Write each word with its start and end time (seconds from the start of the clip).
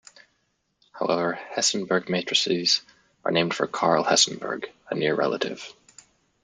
However, 0.93 1.37
Hessenberg 1.55 2.09
matrices 2.09 2.81
are 3.23 3.29
named 3.29 3.53
for 3.53 3.67
Karl 3.67 4.03
Hessenberg, 4.03 4.65
a 4.89 4.95
near 4.95 5.13
relative. 5.13 5.75